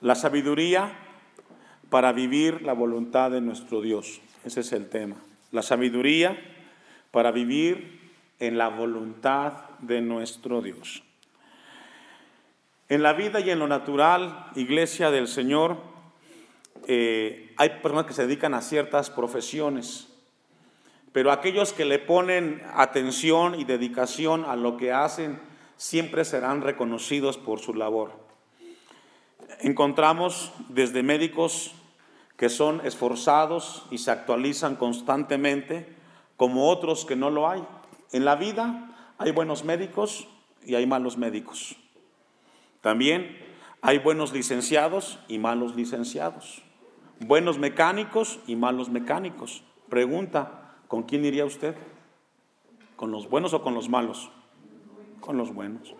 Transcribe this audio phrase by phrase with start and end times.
[0.00, 0.92] La sabiduría
[1.90, 4.20] para vivir la voluntad de nuestro Dios.
[4.44, 5.16] Ese es el tema.
[5.50, 6.38] La sabiduría
[7.10, 7.98] para vivir
[8.38, 11.02] en la voluntad de nuestro Dios.
[12.88, 15.78] En la vida y en lo natural, iglesia del Señor,
[16.86, 20.08] eh, hay personas que se dedican a ciertas profesiones,
[21.12, 25.40] pero aquellos que le ponen atención y dedicación a lo que hacen
[25.76, 28.27] siempre serán reconocidos por su labor.
[29.60, 31.72] Encontramos desde médicos
[32.36, 35.96] que son esforzados y se actualizan constantemente,
[36.36, 37.64] como otros que no lo hay.
[38.12, 40.28] En la vida hay buenos médicos
[40.64, 41.76] y hay malos médicos.
[42.80, 43.36] También
[43.82, 46.62] hay buenos licenciados y malos licenciados.
[47.20, 49.64] Buenos mecánicos y malos mecánicos.
[49.88, 51.74] Pregunta, ¿con quién iría usted?
[52.94, 54.30] ¿Con los buenos o con los malos?
[55.20, 55.94] Con los buenos.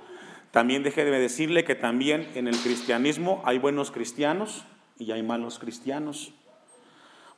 [0.51, 4.65] También déjeme decirle que también en el cristianismo hay buenos cristianos
[4.98, 6.32] y hay malos cristianos.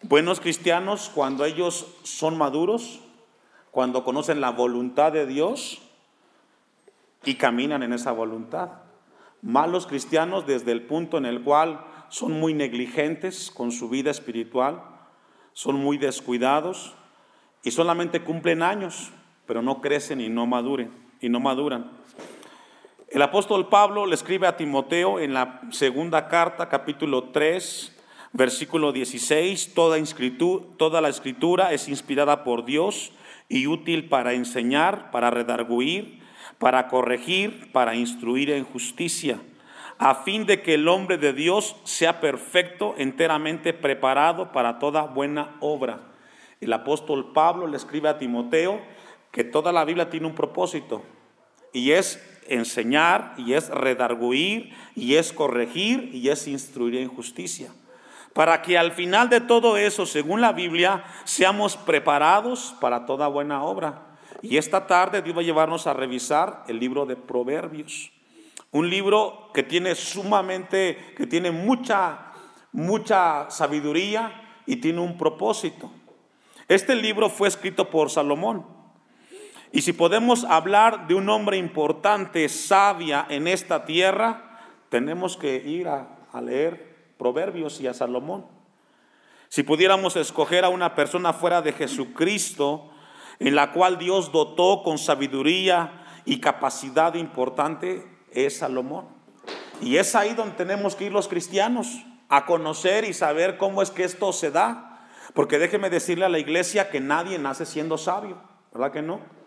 [0.03, 3.01] Buenos cristianos cuando ellos son maduros,
[3.71, 5.83] cuando conocen la voluntad de Dios
[7.25, 8.71] y caminan en esa voluntad.
[9.43, 14.83] Malos cristianos desde el punto en el cual son muy negligentes con su vida espiritual,
[15.53, 16.95] son muy descuidados
[17.63, 19.11] y solamente cumplen años,
[19.47, 21.91] pero no crecen y no maduren y no maduran.
[23.11, 27.93] El apóstol Pablo le escribe a Timoteo en la segunda carta, capítulo 3,
[28.33, 29.97] versículo 16, toda,
[30.77, 33.11] toda la escritura es inspirada por Dios
[33.49, 36.21] y útil para enseñar, para redarguir,
[36.61, 39.41] para corregir, para instruir en justicia,
[39.99, 45.57] a fin de que el hombre de Dios sea perfecto, enteramente preparado para toda buena
[45.59, 46.13] obra.
[46.61, 48.81] El apóstol Pablo le escribe a Timoteo
[49.33, 51.03] que toda la Biblia tiene un propósito
[51.73, 57.71] y es enseñar y es redarguir y es corregir y es instruir en justicia.
[58.33, 63.63] Para que al final de todo eso, según la Biblia, seamos preparados para toda buena
[63.63, 64.07] obra.
[64.43, 68.13] Y esta tarde Dios va a llevarnos a revisar el libro de Proverbios.
[68.71, 72.33] Un libro que tiene sumamente, que tiene mucha,
[72.73, 75.91] mucha sabiduría y tiene un propósito.
[76.69, 78.80] Este libro fue escrito por Salomón.
[79.73, 84.59] Y si podemos hablar de un hombre importante, sabia en esta tierra,
[84.89, 88.47] tenemos que ir a, a leer Proverbios y a Salomón.
[89.49, 92.91] Si pudiéramos escoger a una persona fuera de Jesucristo,
[93.39, 99.09] en la cual Dios dotó con sabiduría y capacidad importante, es Salomón.
[99.81, 103.91] Y es ahí donde tenemos que ir los cristianos, a conocer y saber cómo es
[103.91, 105.09] que esto se da.
[105.35, 108.41] Porque déjeme decirle a la iglesia que nadie nace siendo sabio,
[108.73, 109.40] ¿verdad que no?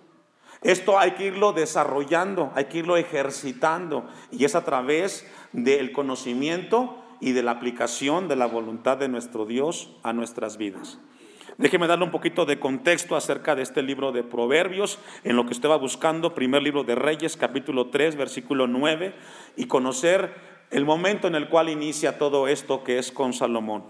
[0.64, 7.04] Esto hay que irlo desarrollando, hay que irlo ejercitando y es a través del conocimiento
[7.20, 11.00] y de la aplicación de la voluntad de nuestro Dios a nuestras vidas.
[11.58, 15.52] Déjeme darle un poquito de contexto acerca de este libro de Proverbios, en lo que
[15.52, 19.14] usted va buscando, primer libro de Reyes, capítulo 3, versículo 9,
[19.56, 20.34] y conocer
[20.72, 23.84] el momento en el cual inicia todo esto que es con Salomón.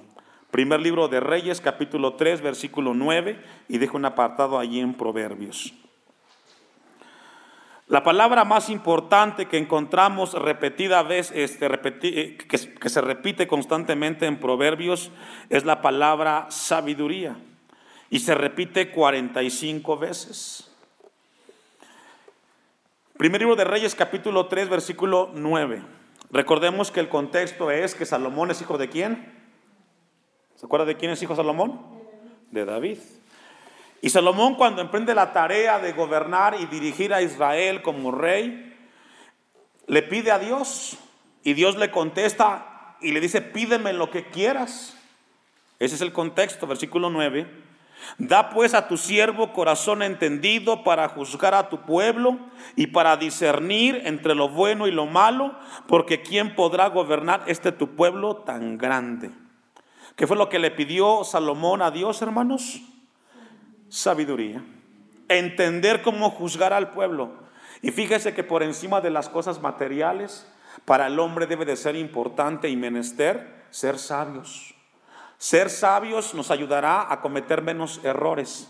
[0.51, 5.73] Primer libro de Reyes, capítulo 3, versículo 9, y dejo un apartado allí en Proverbios.
[7.93, 14.39] La palabra más importante que encontramos repetida vez, este, eh, que, se repite constantemente en
[14.39, 15.11] Proverbios
[15.51, 17.37] es la palabra sabiduría
[18.09, 20.71] y se repite 45 veces.
[23.15, 25.83] Primer libro de Reyes capítulo 3 versículo 9.
[26.31, 29.31] Recordemos que el contexto es que Salomón es hijo de quién?
[30.55, 31.79] ¿Se acuerda de quién es hijo Salomón?
[32.49, 32.97] De David.
[34.03, 38.75] Y Salomón cuando emprende la tarea de gobernar y dirigir a Israel como rey,
[39.87, 40.97] le pide a Dios
[41.41, 44.97] y Dios le contesta y le dice, pídeme lo que quieras.
[45.79, 47.49] Ese es el contexto, versículo 9.
[48.17, 52.39] Da pues a tu siervo corazón entendido para juzgar a tu pueblo
[52.75, 57.95] y para discernir entre lo bueno y lo malo, porque ¿quién podrá gobernar este tu
[57.95, 59.31] pueblo tan grande?
[60.17, 62.81] ¿Qué fue lo que le pidió Salomón a Dios, hermanos?
[63.93, 64.63] Sabiduría,
[65.27, 67.31] entender cómo juzgar al pueblo.
[67.83, 70.51] Y fíjese que por encima de las cosas materiales,
[70.83, 74.73] para el hombre debe de ser importante y menester ser sabios.
[75.37, 78.67] Ser sabios nos ayudará a cometer menos errores.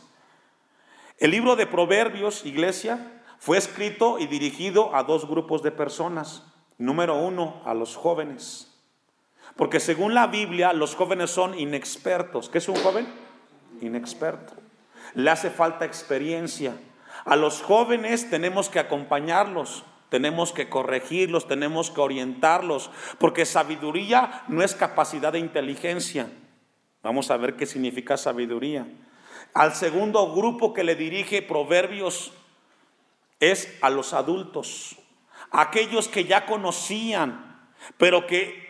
[1.19, 6.43] El libro de Proverbios, iglesia, fue escrito y dirigido a dos grupos de personas.
[6.77, 8.77] Número uno, a los jóvenes.
[9.55, 12.49] Porque según la Biblia, los jóvenes son inexpertos.
[12.49, 13.07] ¿Qué es un joven?
[13.79, 14.62] Inexperto
[15.15, 16.75] le hace falta experiencia.
[17.25, 24.61] A los jóvenes tenemos que acompañarlos, tenemos que corregirlos, tenemos que orientarlos, porque sabiduría no
[24.63, 26.29] es capacidad de inteligencia.
[27.01, 28.87] Vamos a ver qué significa sabiduría.
[29.53, 32.33] Al segundo grupo que le dirige Proverbios
[33.39, 34.95] es a los adultos,
[35.51, 38.63] aquellos que ya conocían, pero que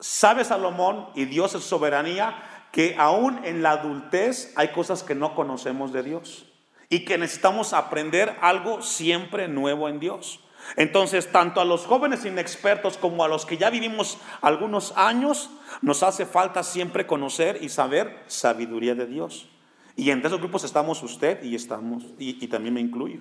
[0.00, 5.34] sabe Salomón y Dios es soberanía, que aún en la adultez hay cosas que no
[5.34, 6.46] conocemos de Dios
[6.88, 10.40] y que necesitamos aprender algo siempre nuevo en Dios.
[10.76, 15.50] Entonces, tanto a los jóvenes inexpertos como a los que ya vivimos algunos años,
[15.82, 19.48] nos hace falta siempre conocer y saber sabiduría de Dios.
[19.96, 23.20] Y entre esos grupos estamos usted y estamos, y, también me incluyo.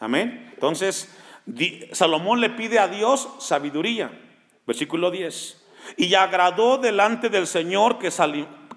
[0.00, 0.50] Amén.
[0.54, 1.14] Entonces,
[1.92, 4.10] Salomón le pide a Dios sabiduría.
[4.66, 5.64] Versículo 10.
[5.96, 8.10] Y agradó delante del Señor que,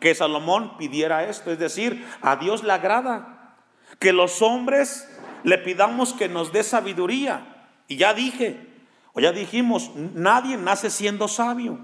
[0.02, 1.52] que Salomón pidiera esto.
[1.52, 3.56] Es decir, a Dios le agrada
[4.00, 5.08] que los hombres
[5.44, 7.70] le pidamos que nos dé sabiduría.
[7.88, 8.68] Y ya dije,
[9.14, 11.80] o ya dijimos, nadie nace siendo sabio.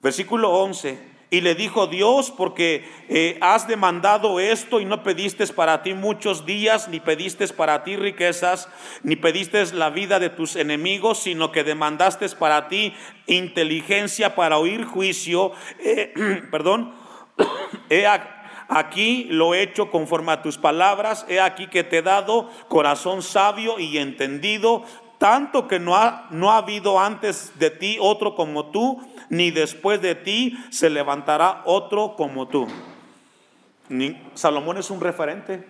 [0.00, 1.17] Versículo 11.
[1.30, 6.46] Y le dijo Dios, porque eh, has demandado esto y no pediste para ti muchos
[6.46, 8.68] días, ni pediste para ti riquezas,
[9.02, 12.94] ni pediste la vida de tus enemigos, sino que demandaste para ti
[13.26, 15.52] inteligencia para oír juicio.
[15.80, 16.14] Eh,
[16.50, 16.94] perdón,
[17.90, 18.06] he
[18.68, 23.20] aquí lo he hecho conforme a tus palabras, he aquí que te he dado corazón
[23.22, 24.82] sabio y entendido,
[25.18, 30.00] tanto que no ha, no ha habido antes de ti otro como tú ni después
[30.00, 32.66] de ti se levantará otro como tú.
[34.34, 35.66] Salomón es un referente.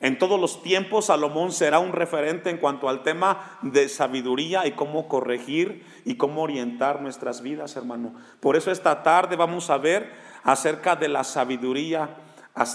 [0.00, 4.72] En todos los tiempos Salomón será un referente en cuanto al tema de sabiduría y
[4.72, 8.14] cómo corregir y cómo orientar nuestras vidas, hermano.
[8.38, 10.12] Por eso esta tarde vamos a ver
[10.44, 12.10] acerca de la sabiduría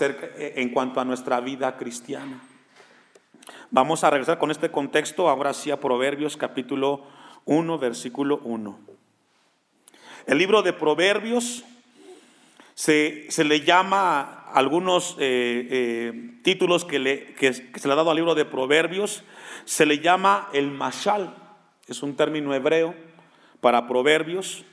[0.02, 2.42] eh, en cuanto a nuestra vida cristiana.
[3.72, 7.04] Vamos a regresar con este contexto ahora sí a Proverbios capítulo
[7.46, 8.93] 1, versículo 1.
[10.25, 11.66] El libro de Proverbios
[12.75, 18.34] se, le llama algunos eh, eh, títulos que, le, se le ha dado al libro
[18.34, 19.24] de Proverbios,
[19.66, 21.36] se le llama el mashal,
[21.88, 22.96] es un término hebreo
[23.60, 24.64] para proverbios,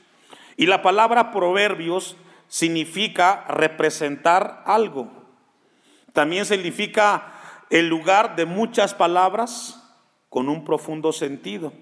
[0.55, 2.15] y la palabra proverbios
[2.47, 5.11] significa representar algo.
[6.13, 7.33] También significa
[7.69, 9.81] el lugar de muchas palabras
[10.29, 11.73] con un profundo sentido.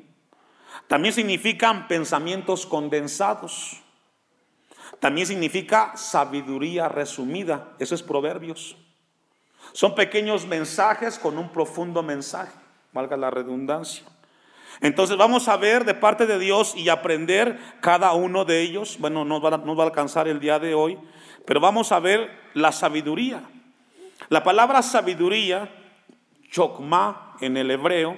[0.89, 3.79] También significan pensamientos condensados.
[4.99, 7.75] También significa sabiduría resumida.
[7.77, 8.75] Eso es proverbios.
[9.71, 12.57] Son pequeños mensajes con un profundo mensaje,
[12.91, 14.03] valga la redundancia.
[14.81, 18.97] Entonces vamos a ver de parte de Dios y aprender cada uno de ellos.
[18.99, 20.97] Bueno, no va, a alcanzar el día de hoy,
[21.45, 23.43] pero vamos a ver la sabiduría.
[24.29, 25.69] La palabra sabiduría,
[26.49, 28.17] chokma en el hebreo,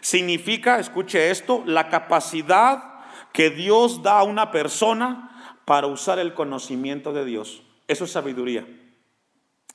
[0.00, 3.00] Significa, escuche esto, la capacidad
[3.32, 7.62] que Dios da a una persona para usar el conocimiento de Dios.
[7.86, 8.66] Eso es sabiduría.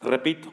[0.02, 0.52] Repito,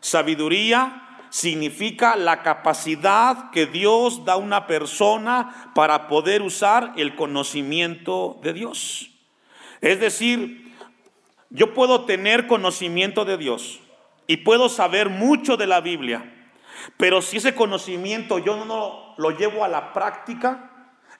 [0.00, 8.38] sabiduría significa la capacidad que Dios da a una persona para poder usar el conocimiento
[8.42, 9.10] de Dios.
[9.80, 10.74] Es decir,
[11.50, 13.80] yo puedo tener conocimiento de Dios
[14.26, 16.37] y puedo saber mucho de la Biblia,
[16.96, 20.68] pero si ese conocimiento yo no lo llevo a la práctica,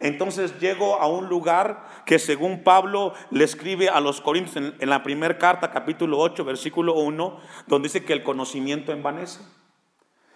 [0.01, 5.03] entonces llego a un lugar que según Pablo le escribe a los Corintios en, la
[5.03, 9.41] primera carta, capítulo 8, versículo 1, donde dice que el conocimiento envanece.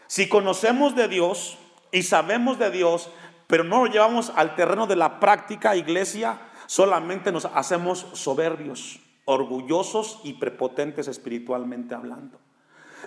[0.08, 1.58] Si conocemos de Dios
[1.92, 3.10] y sabemos de Dios,
[3.46, 10.20] pero no lo llevamos al terreno de la práctica, iglesia, solamente nos hacemos soberbios, orgullosos
[10.24, 12.40] y prepotentes espiritualmente hablando.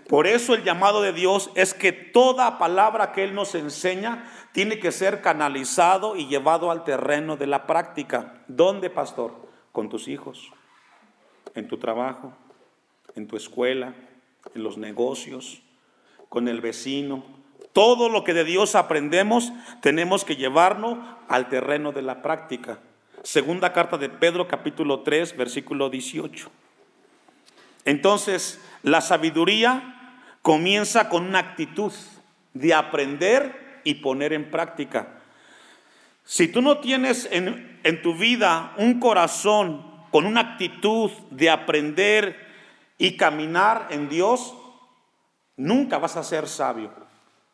[0.08, 4.80] Por eso el llamado de Dios es que toda palabra que Él nos enseña tiene
[4.80, 8.44] que ser canalizado y llevado al terreno de la práctica.
[8.48, 9.34] ¿Dónde, pastor?
[9.72, 10.52] Con tus hijos,
[11.56, 12.34] en tu trabajo,
[13.16, 13.94] en tu escuela,
[14.54, 15.62] en los negocios,
[16.30, 17.24] con el vecino.
[17.74, 22.80] Todo lo que de Dios aprendemos tenemos que llevarlo al terreno de la práctica.
[23.24, 26.50] Segunda carta de Pedro capítulo 3 versículo 18.
[27.86, 30.13] Entonces, la sabiduría
[30.44, 31.92] comienza con una actitud
[32.54, 35.08] de aprender y poner en práctica.
[36.24, 42.39] Si tú no tienes en, en, tu vida un corazón con una actitud de aprender
[43.00, 44.56] y caminar en Dios,
[45.58, 46.92] nunca vas a ser sabio,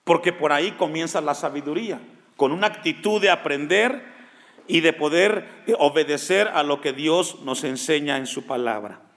[0.03, 2.01] porque por ahí comienza la sabiduría,
[2.35, 4.03] con una actitud de aprender
[4.67, 5.47] y de poder
[5.79, 9.10] obedecer a lo que Dios nos enseña en su palabra.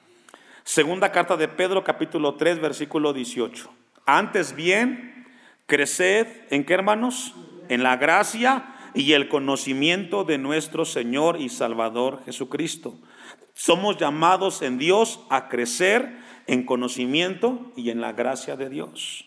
[0.65, 3.71] Segunda carta de Pedro capítulo 3 versículo 18.
[4.07, 5.27] Antes bien,
[5.67, 7.35] creced en qué hermanos?
[7.69, 12.95] en la gracia y el conocimiento de nuestro Señor y Salvador Jesucristo.
[13.55, 19.27] Somos llamados en Dios a crecer en conocimiento y en la gracia de Dios.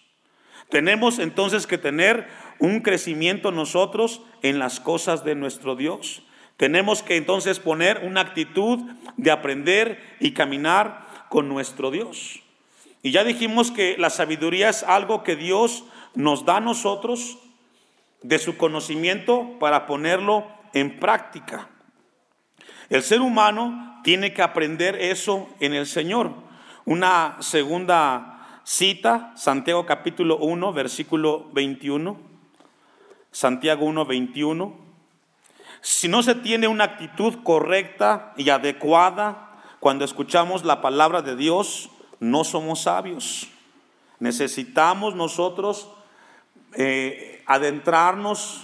[0.70, 2.28] Tenemos entonces que tener
[2.60, 6.24] un crecimiento nosotros en las cosas de nuestro Dios.
[6.58, 8.80] Tenemos que entonces poner una actitud
[9.16, 12.42] de aprender y caminar con nuestro Dios.
[13.04, 15.84] Y ya dijimos que la sabiduría es algo que Dios
[16.16, 17.38] nos da a nosotros
[18.22, 21.70] de su conocimiento para ponerlo en práctica.
[22.90, 26.32] El ser humano tiene que aprender eso en el Señor.
[26.86, 32.18] Una segunda cita, Santiago capítulo 1, versículo 21.
[33.32, 34.76] Santiago 1, 21.
[35.82, 39.47] Si no se tiene una actitud correcta y adecuada
[39.80, 43.48] cuando escuchamos la palabra de Dios, no somos sabios.
[44.20, 45.90] Necesitamos nosotros
[46.74, 48.62] eh, adentrarnos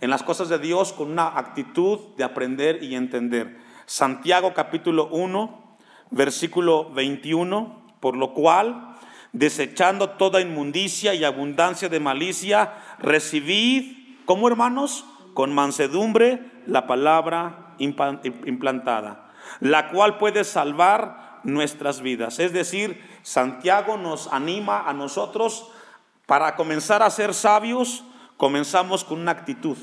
[0.00, 3.58] en las cosas de Dios con una actitud de aprender y entender.
[3.86, 5.76] Santiago capítulo 1,
[6.10, 8.96] versículo 21, por lo cual,
[9.32, 15.04] desechando toda inmundicia y abundancia de malicia, recibid, como hermanos,
[15.34, 19.23] con mansedumbre la palabra implantada,
[19.60, 22.38] la cual puede salvar nuestras vidas.
[22.38, 25.70] Es decir, Santiago nos anima a nosotros
[26.26, 28.04] para comenzar a ser sabios,
[28.36, 29.76] comenzamos con una actitud.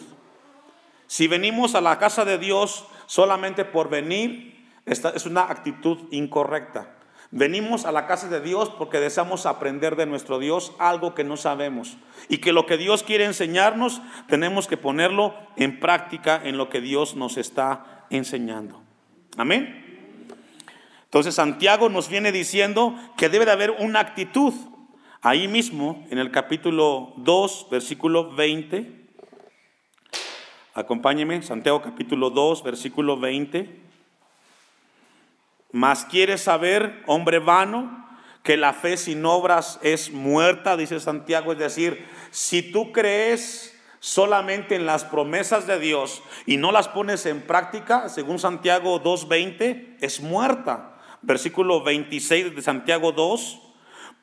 [1.07, 6.95] Si venimos a la casa de Dios solamente por venir, esta es una actitud incorrecta.
[7.31, 11.37] Venimos a la casa de Dios porque deseamos aprender de nuestro Dios algo que no
[11.37, 11.97] sabemos.
[12.27, 16.81] Y que lo que Dios quiere enseñarnos, tenemos que ponerlo en práctica en lo que
[16.81, 18.81] Dios nos está enseñando.
[19.37, 19.81] Amén.
[21.05, 24.53] Entonces Santiago nos viene diciendo que debe de haber una actitud.
[25.21, 28.91] Ahí mismo, en el capítulo 2, versículo 20.
[30.73, 33.81] Acompáñeme, Santiago capítulo 2, versículo 20.
[35.71, 38.07] Mas quieres saber, hombre vano,
[38.43, 41.51] que la fe sin obras es muerta, dice Santiago.
[41.51, 47.27] Es decir, si tú crees solamente en las promesas de Dios y no las pones
[47.27, 50.97] en práctica, según Santiago 2.20, es muerta.
[51.21, 53.59] Versículo 26 de Santiago 2.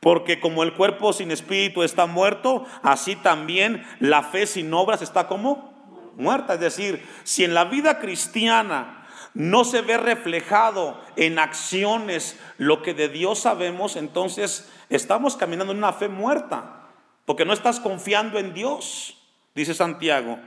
[0.01, 5.29] Porque como el cuerpo sin espíritu está muerto, así también la fe sin obras está
[5.29, 6.55] como muerta.
[6.55, 12.95] Es decir, si en la vida cristiana no se ve reflejado en acciones lo que
[12.95, 16.89] de Dios sabemos, entonces estamos caminando en una fe muerta,
[17.25, 19.18] porque no estás confiando en Dios,
[19.59, 20.39] dice Santiago.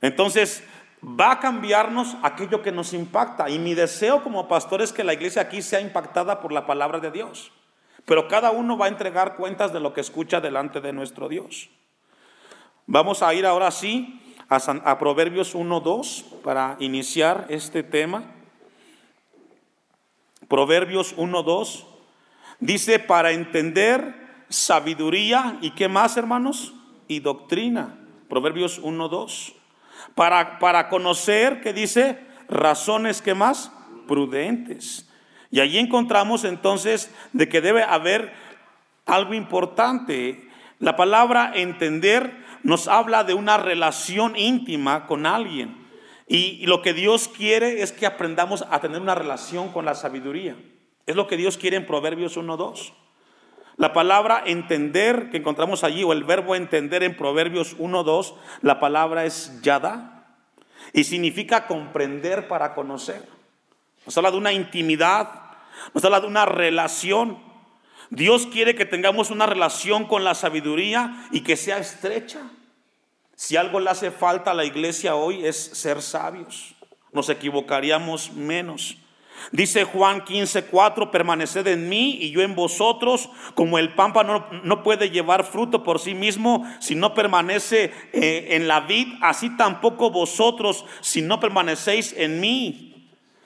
[0.00, 0.62] Entonces,
[1.02, 3.50] va a cambiarnos aquello que nos impacta.
[3.50, 7.00] Y mi deseo como pastor es que la iglesia aquí sea impactada por la palabra
[7.00, 7.52] de Dios.
[8.04, 11.70] Pero cada uno va a entregar cuentas de lo que escucha delante de nuestro Dios.
[12.86, 18.22] Vamos a ir ahora sí a, Proverbios 1.2 para iniciar este tema.
[20.46, 21.84] Proverbios 1.2
[22.60, 26.72] dice para entender sabiduría y qué más hermanos
[27.08, 27.98] y doctrina.
[28.28, 29.54] Proverbios 1.2
[30.14, 33.72] para, para conocer que dice razones que más
[34.06, 35.08] prudentes.
[35.50, 38.32] Y allí encontramos entonces de que debe haber
[39.06, 40.48] algo importante.
[40.78, 45.86] La palabra entender nos habla de una relación íntima con alguien.
[46.26, 50.56] Y, lo que Dios quiere es que aprendamos a tener una relación con la sabiduría.
[51.06, 52.92] Es lo que Dios quiere en Proverbios 1.2.
[53.78, 59.24] La palabra entender que encontramos allí, o el verbo entender en Proverbios 1.2, la palabra
[59.24, 60.26] es yada.
[60.92, 63.22] Y significa comprender para conocer.
[64.04, 65.30] Nos habla de una intimidad,
[65.94, 67.38] nos habla de una relación.
[68.10, 72.40] Dios quiere que tengamos una relación con la sabiduría y que sea estrecha.
[73.36, 76.74] Si algo le hace falta a la iglesia hoy es ser sabios.
[77.12, 78.96] Nos equivocaríamos menos.
[79.52, 85.10] Dice Juan 15:4, permaneced en mí y yo en vosotros, como el pámpano no, puede
[85.10, 90.84] llevar fruto por sí mismo si no permanece eh, en la vid, así tampoco vosotros
[91.00, 92.88] si no permanecéis en mí.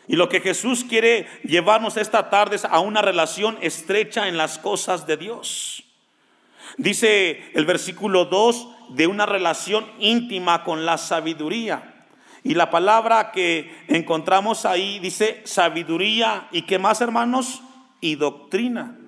[0.09, 4.59] Y lo que Jesús quiere llevarnos esta tarde es a una relación estrecha en las
[4.59, 5.85] cosas de Dios.
[6.77, 11.92] Dice el versículo 2 de una relación íntima con la sabiduría.
[12.45, 17.63] Y la palabra que encontramos ahí dice sabiduría y qué más hermanos
[18.01, 18.99] y doctrina.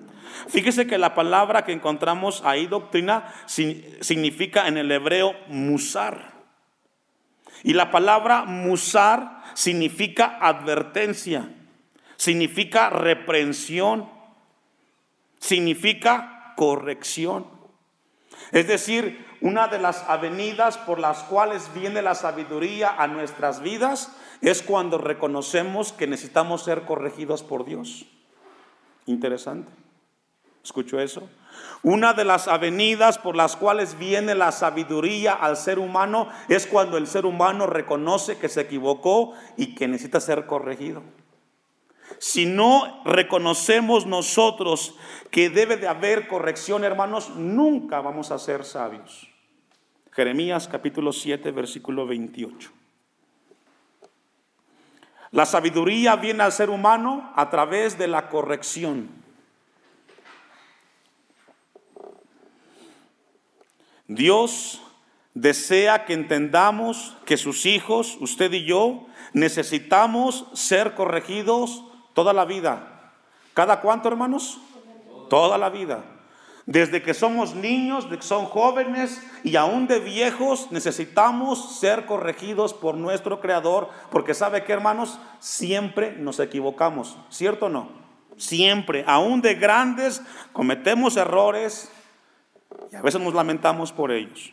[0.47, 6.33] Fíjese que la palabra que encontramos ahí, doctrina, significa en el hebreo musar.
[7.63, 11.49] Y la palabra musar significa advertencia,
[12.15, 14.09] significa reprensión,
[15.39, 17.47] significa corrección.
[18.51, 24.11] Es decir, una de las avenidas por las cuales viene la sabiduría a nuestras vidas
[24.41, 28.07] es cuando reconocemos que necesitamos ser corregidos por Dios.
[29.05, 29.71] Interesante.
[30.63, 31.29] ¿Escucho eso?
[31.83, 36.97] Una de las avenidas por las cuales viene la sabiduría al ser humano es cuando
[36.97, 41.03] el ser humano reconoce que se equivocó y que necesita ser corregido.
[42.17, 44.95] Si no reconocemos nosotros
[45.29, 49.34] que debe de haber corrección, hermanos, nunca vamos a ser sabios.
[50.15, 52.71] Jeremías capítulo 7, versículo 28.
[55.31, 59.09] La sabiduría viene al ser humano a través de la corrección.
[64.07, 64.81] Dios
[65.33, 73.11] desea que entendamos que sus hijos, usted y yo, necesitamos ser corregidos toda la vida.
[73.53, 74.61] ¿Cada cuánto, hermanos?
[75.29, 76.14] Toda la vida.
[76.65, 82.73] Desde que somos niños, de que son jóvenes y aún de viejos, necesitamos ser corregidos
[82.73, 87.89] por nuestro Creador, porque sabe que, hermanos, siempre nos equivocamos, ¿cierto o no?
[88.37, 91.91] Siempre, aún de grandes, cometemos errores
[92.91, 94.51] y a veces nos lamentamos por ellos.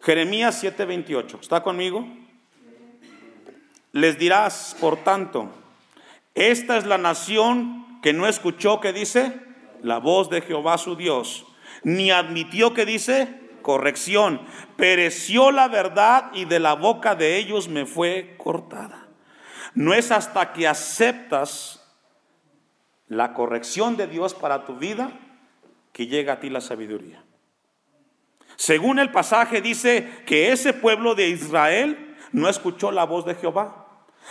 [0.00, 2.08] Jeremías 7:28, ¿está conmigo?
[3.92, 5.50] Les dirás, por tanto,
[6.34, 9.49] esta es la nación que no escuchó que dice
[9.82, 11.46] la voz de Jehová su Dios,
[11.82, 14.40] ni admitió que dice corrección.
[14.76, 19.08] Pereció la verdad y de la boca de ellos me fue cortada.
[19.74, 21.80] No es hasta que aceptas
[23.08, 25.12] la corrección de Dios para tu vida
[25.92, 27.22] que llega a ti la sabiduría.
[28.56, 33.79] Según el pasaje dice que ese pueblo de Israel no escuchó la voz de Jehová.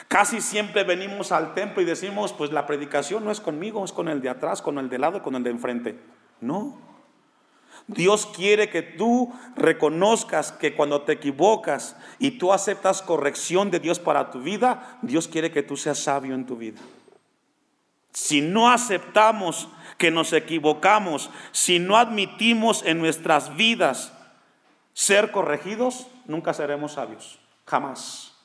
[0.08, 4.08] Casi siempre venimos al templo y decimos, pues la predicación no es conmigo, es con
[4.08, 6.00] el de atrás, con el de lado, con el de enfrente.
[6.42, 6.78] No.
[7.88, 14.00] Dios quiere que tú reconozcas que cuando te equivocas y tú aceptas corrección de Dios
[14.00, 16.80] para tu vida, Dios quiere que tú seas sabio en tu vida.
[18.14, 24.14] Si no aceptamos que nos equivocamos, si no admitimos en nuestras vidas
[24.94, 27.40] ser corregidos, nunca seremos sabios.
[27.66, 28.39] Jamás.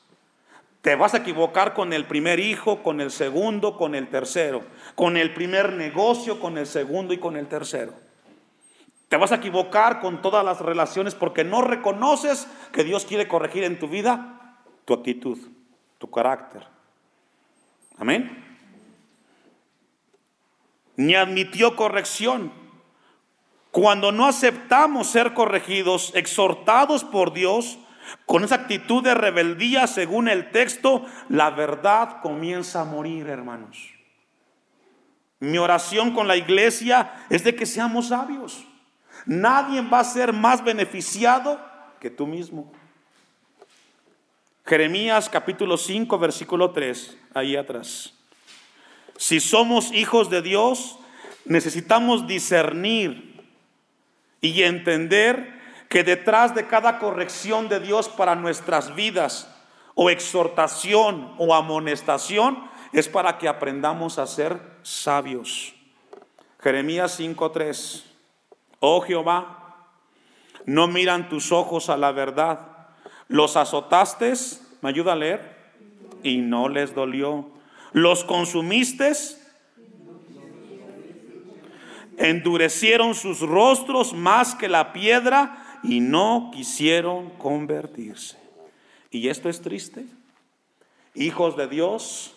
[0.85, 4.61] Te vas a equivocar con el primer hijo, con el segundo, con el tercero,
[4.93, 7.91] con el primer negocio, con el segundo y con el tercero.
[9.09, 13.63] Te vas a equivocar con todas las relaciones porque no reconoces que Dios quiere corregir
[13.63, 15.39] en tu vida tu actitud,
[15.97, 16.67] tu carácter.
[17.97, 18.45] Amén.
[20.97, 22.53] Ni admitió corrección.
[23.71, 27.79] Cuando no aceptamos ser corregidos, exhortados por Dios,
[28.25, 33.91] con esa actitud de rebeldía, según el texto, la verdad comienza a morir, hermanos.
[35.39, 38.65] Mi oración con la iglesia es de que seamos sabios.
[39.25, 41.59] Nadie va a ser más beneficiado
[41.99, 42.71] que tú mismo.
[44.65, 48.13] Jeremías capítulo 5, versículo 3, ahí atrás.
[49.17, 50.97] Si somos hijos de Dios,
[51.45, 53.41] necesitamos discernir
[54.41, 55.53] y entender
[55.89, 59.51] que detrás de cada corrección de Dios para nuestras vidas,
[59.95, 65.73] o exhortación o amonestación, es para que aprendamos a ser sabios.
[66.61, 68.03] Jeremías 5:3.
[68.79, 69.87] Oh Jehová,
[70.65, 72.59] no miran tus ojos a la verdad.
[73.27, 74.33] Los azotaste,
[74.81, 75.55] me ayuda a leer,
[76.23, 77.49] y no les dolió.
[77.93, 79.13] Los consumiste,
[82.17, 88.37] endurecieron sus rostros más que la piedra y no quisieron convertirse.
[89.11, 90.05] Y esto es triste.
[91.13, 92.35] Hijos de Dios,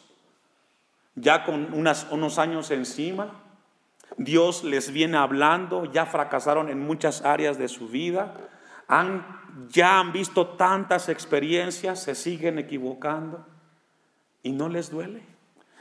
[1.15, 3.43] ya con unos años encima,
[4.17, 8.35] Dios les viene hablando, ya fracasaron en muchas áreas de su vida,
[8.87, 13.47] han, ya han visto tantas experiencias, se siguen equivocando
[14.43, 15.23] y no les duele.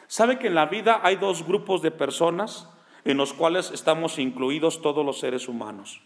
[0.07, 2.69] ¿Sabe que en la vida hay dos grupos de personas
[3.05, 6.01] en los cuales estamos incluidos todos los seres humanos?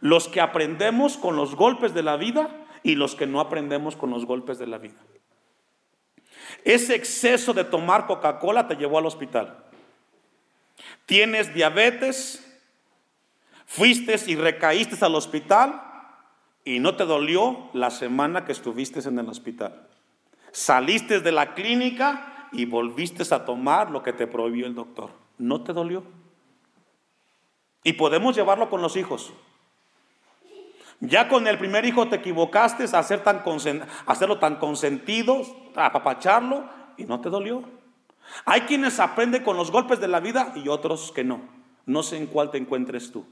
[0.00, 4.10] Los que aprendemos con los golpes de la vida y los que no aprendemos con
[4.10, 4.96] los golpes de la vida.
[6.64, 9.64] Ese exceso de tomar Coca-Cola te llevó al hospital.
[11.06, 12.44] Tienes diabetes,
[13.66, 15.82] fuiste y recaíste al hospital
[16.64, 19.86] y no te dolió la semana que estuviste en el hospital.
[20.50, 25.10] Saliste de la clínica y volviste a tomar lo que te prohibió el doctor.
[25.38, 26.02] ¿No te dolió?
[27.84, 29.32] Y podemos llevarlo con los hijos.
[31.00, 33.42] Ya con el primer hijo te equivocaste a hacer tan
[34.06, 35.42] hacerlo tan consentido,
[35.74, 36.64] a apapacharlo
[36.96, 37.62] y no te dolió.
[38.44, 41.40] Hay quienes aprenden con los golpes de la vida y otros que no.
[41.84, 43.26] No sé en cuál te encuentres tú.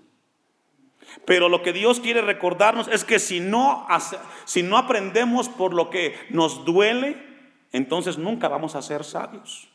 [1.24, 3.86] Pero lo que Dios quiere recordarnos es que si no,
[4.44, 7.16] si no aprendemos por lo que nos duele,
[7.72, 9.68] entonces nunca vamos a ser sabios.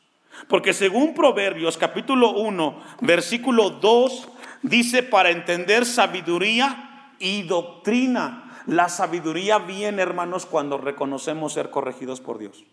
[0.47, 4.30] Porque según Proverbios capítulo 1, versículo 2,
[4.63, 6.88] dice para entender sabiduría
[7.19, 8.63] y doctrina.
[8.65, 12.65] La sabiduría viene, hermanos, cuando reconocemos ser corregidos por Dios.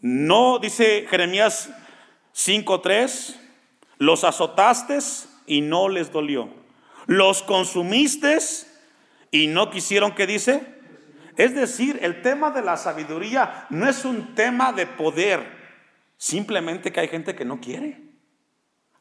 [0.00, 1.70] No, dice Jeremías
[2.34, 3.36] 5.3,
[3.98, 4.98] los azotaste
[5.46, 6.48] y no les dolió.
[7.06, 8.38] Los consumiste
[9.30, 10.74] y no quisieron, ¿qué dice?
[11.36, 15.44] Es decir, el tema de la sabiduría no es un tema de poder,
[16.16, 18.00] simplemente que hay gente que no quiere.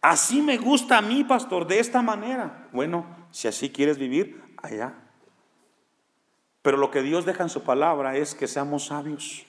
[0.04, 2.68] Así me gusta a mí, pastor, de esta manera.
[2.74, 4.96] Bueno, si así quieres vivir, allá.
[6.62, 9.46] Pero lo que Dios deja en su palabra es que seamos sabios,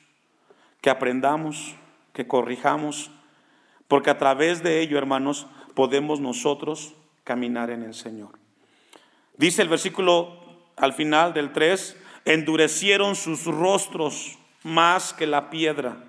[0.81, 1.75] que aprendamos,
[2.13, 3.11] que corrijamos,
[3.89, 8.39] porque a través de ello, hermanos, podemos nosotros caminar en el Señor.
[9.37, 10.39] Dice el versículo
[10.77, 16.05] al final del 3, endurecieron sus rostros más que la piedra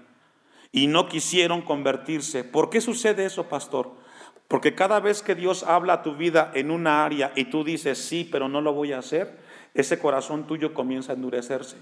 [0.72, 2.44] y no quisieron convertirse.
[2.44, 4.05] ¿Por qué sucede eso, pastor?
[4.48, 7.98] Porque cada vez que Dios habla a tu vida en una área y tú dices
[7.98, 9.38] sí, pero no lo voy a hacer,
[9.74, 11.78] ese corazón tuyo comienza a endurecerse.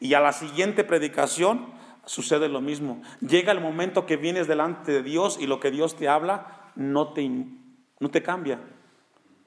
[0.00, 1.66] Y a la siguiente predicación
[2.06, 3.02] sucede lo mismo.
[3.20, 7.12] Llega el momento que vienes delante de Dios y lo que Dios te habla no
[7.12, 8.60] te, no te cambia.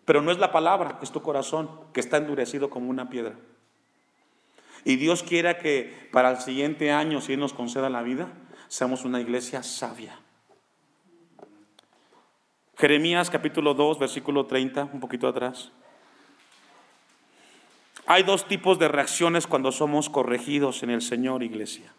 [0.06, 3.36] Pero no es la palabra, es tu corazón que está endurecido como una piedra.
[4.86, 8.28] Y Dios quiera que para el siguiente año, si Él nos conceda la vida,
[8.68, 10.20] seamos una iglesia sabia.
[12.78, 15.72] Jeremías capítulo 2, versículo 30, un poquito atrás.
[18.06, 21.94] Hay dos tipos de reacciones cuando somos corregidos en el Señor, iglesia.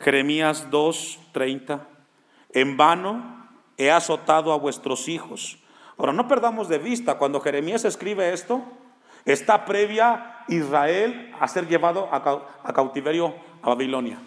[0.00, 1.86] Jeremías 2, 30.
[2.52, 5.58] En vano he azotado a vuestros hijos.
[5.96, 8.62] Ahora, no perdamos de vista, cuando Jeremías escribe esto,
[9.24, 14.20] está previa Israel a ser llevado a cautiverio a Babilonia.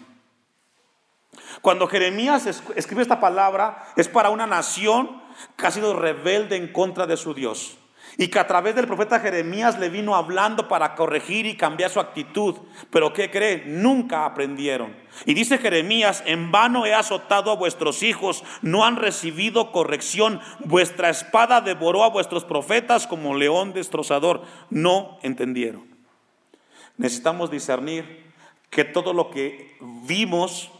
[1.60, 5.22] Cuando Jeremías escribe esta palabra es para una nación
[5.56, 7.78] que ha sido rebelde en contra de su Dios
[8.18, 12.00] y que a través del profeta Jeremías le vino hablando para corregir y cambiar su
[12.00, 12.56] actitud.
[12.90, 13.64] Pero ¿qué cree?
[13.66, 14.94] Nunca aprendieron.
[15.24, 21.10] Y dice Jeremías, en vano he azotado a vuestros hijos, no han recibido corrección, vuestra
[21.10, 25.84] espada devoró a vuestros profetas como león destrozador, no entendieron.
[26.98, 28.30] Necesitamos discernir
[28.68, 30.70] que todo lo que vimos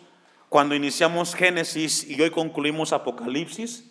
[0.52, 3.90] cuando iniciamos Génesis y hoy concluimos Apocalipsis,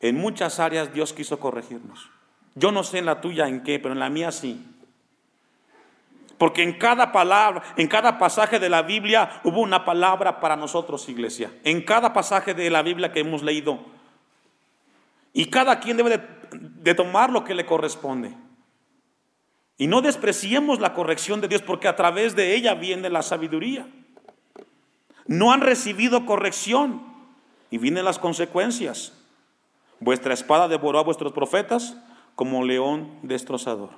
[0.00, 2.10] en muchas áreas Dios quiso corregirnos.
[2.56, 4.66] Yo no sé en la tuya en qué, pero en la mía sí.
[6.36, 11.08] Porque en cada palabra, en cada pasaje de la Biblia hubo una palabra para nosotros,
[11.08, 11.52] iglesia.
[11.62, 13.78] En cada pasaje de la Biblia que hemos leído.
[15.32, 18.34] Y cada quien debe de, tomar lo que le corresponde.
[19.76, 23.86] Y no despreciemos la corrección de Dios porque a través de ella viene la sabiduría.
[25.28, 27.02] No han recibido corrección
[27.70, 29.12] y vienen las consecuencias.
[30.00, 31.96] Vuestra espada devoró a vuestros profetas
[32.34, 33.90] como león destrozador.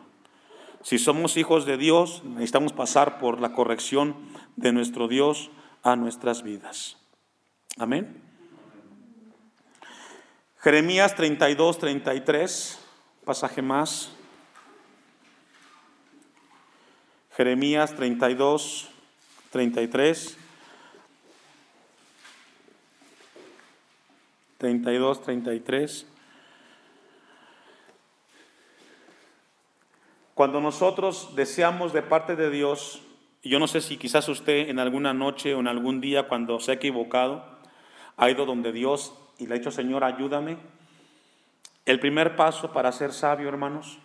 [0.83, 4.17] Si somos hijos de Dios, necesitamos pasar por la corrección
[4.57, 5.51] de nuestro Dios
[5.85, 6.97] a nuestras vidas.
[7.79, 8.21] Amén.
[10.59, 12.79] Jeremías 32, 33,
[13.25, 14.11] pasaje más.
[17.37, 18.89] Jeremías 32,
[19.51, 20.40] 33.
[24.61, 26.07] 32, 33.
[30.35, 33.03] Cuando nosotros deseamos de parte de Dios,
[33.43, 36.73] yo no sé si quizás usted en alguna noche o en algún día cuando se
[36.73, 37.43] ha equivocado,
[38.19, 40.59] ha ido donde Dios y le ha dicho, Señor, ayúdame.
[41.87, 43.99] El primer paso para ser sabio, hermanos,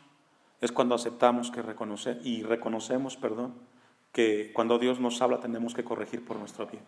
[0.61, 3.55] es cuando aceptamos que reconocer y reconocemos, perdón,
[4.13, 6.83] que cuando Dios nos habla tenemos que corregir por nuestro bien.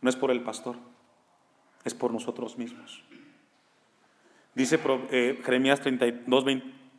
[0.00, 0.76] No es por el pastor,
[1.84, 3.02] es por nosotros mismos.
[4.54, 4.78] Dice
[5.10, 6.44] eh, Jeremías 32,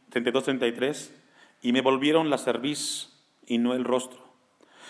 [0.10, 1.13] 32, 33,
[1.62, 3.10] y me volvieron la cerviz
[3.48, 4.24] y no el rostro.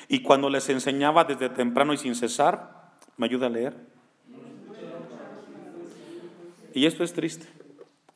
[0.07, 3.75] Y cuando les enseñaba desde temprano y sin cesar, ¿me ayuda a leer?
[6.73, 7.47] Y esto es triste,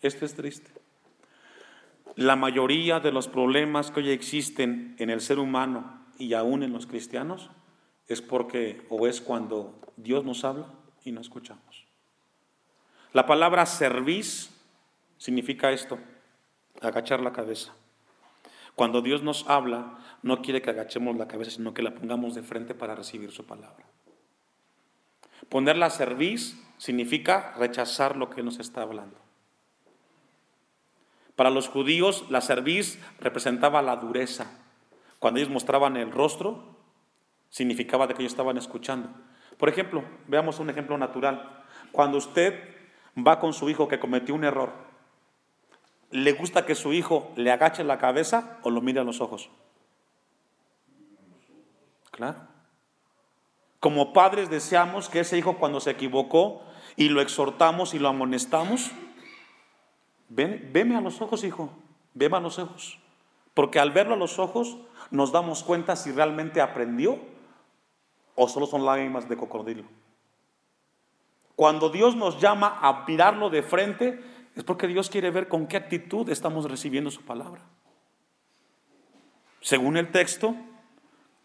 [0.01, 0.71] esto es triste.
[2.15, 6.73] La mayoría de los problemas que hoy existen en el ser humano y aún en
[6.73, 7.49] los cristianos
[8.07, 10.73] es porque o es cuando Dios nos habla
[11.05, 11.68] y no escuchamos.
[13.13, 14.51] La palabra cerviz
[15.17, 15.97] significa esto,
[16.81, 17.73] agachar la cabeza.
[18.75, 22.43] Cuando Dios nos habla, no quiere que agachemos la cabeza, sino que la pongamos de
[22.43, 23.85] frente para recibir su palabra.
[25.49, 26.39] Ponerla a servir
[26.77, 29.17] significa rechazar lo que nos está hablando.
[31.35, 34.51] Para los judíos la cerviz representaba la dureza.
[35.19, 36.63] Cuando ellos mostraban el rostro,
[37.49, 39.09] significaba de que ellos estaban escuchando.
[39.57, 41.65] Por ejemplo, veamos un ejemplo natural.
[41.91, 42.78] Cuando usted
[43.25, 44.71] va con su hijo que cometió un error,
[46.11, 49.49] ¿le gusta que su hijo le agache la cabeza o lo mire a los ojos?
[52.11, 52.39] Claro.
[53.79, 56.63] Como padres deseamos que ese hijo cuando se equivocó
[56.97, 58.91] y lo exhortamos y lo amonestamos,
[60.27, 61.69] ven, veme a los ojos, hijo,
[62.13, 62.99] veme a los ojos.
[63.53, 64.77] Porque al verlo a los ojos
[65.11, 67.19] nos damos cuenta si realmente aprendió
[68.35, 69.83] o solo son lágrimas de cocodrilo.
[71.59, 74.23] Cuando Dios nos llama a mirarlo de frente,
[74.55, 77.59] es porque Dios quiere ver con qué actitud estamos recibiendo su palabra.
[79.59, 80.55] Según el texto,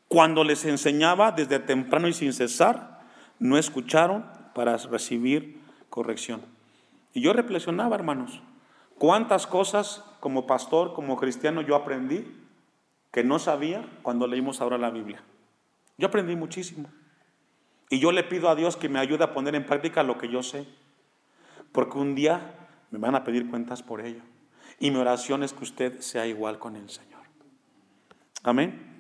[0.07, 3.01] cuando les enseñaba desde temprano y sin cesar,
[3.41, 4.25] no escucharon
[4.55, 6.43] para recibir corrección.
[7.13, 8.41] Y yo reflexionaba, hermanos,
[8.99, 12.25] cuántas cosas como pastor, como cristiano, yo aprendí
[13.11, 15.25] que no sabía cuando leímos ahora la Biblia.
[15.99, 16.89] Yo aprendí muchísimo.
[17.91, 20.29] Y yo le pido a Dios que me ayude a poner en práctica lo que
[20.29, 20.67] yo sé.
[21.73, 22.55] Porque un día
[22.91, 24.23] me van a pedir cuentas por ello.
[24.79, 27.23] Y mi oración es que usted sea igual con el Señor.
[28.43, 28.94] Amén.